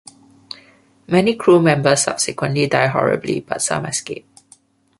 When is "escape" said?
3.85-4.27